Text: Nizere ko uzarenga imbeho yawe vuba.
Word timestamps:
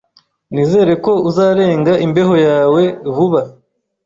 Nizere 0.53 0.93
ko 1.05 1.11
uzarenga 1.29 1.93
imbeho 2.05 2.35
yawe 2.47 2.83
vuba. 3.15 3.41